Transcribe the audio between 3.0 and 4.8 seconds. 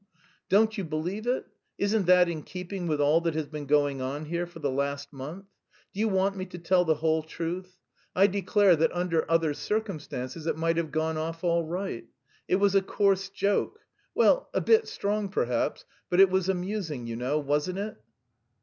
that has been going on here for the